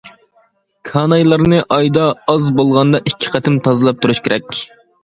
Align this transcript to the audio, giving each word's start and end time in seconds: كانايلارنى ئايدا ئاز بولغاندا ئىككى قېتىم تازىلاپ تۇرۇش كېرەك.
كانايلارنى 0.91 1.59
ئايدا 1.75 2.09
ئاز 2.27 2.49
بولغاندا 2.61 3.05
ئىككى 3.05 3.35
قېتىم 3.37 3.65
تازىلاپ 3.69 4.05
تۇرۇش 4.07 4.27
كېرەك. 4.29 4.61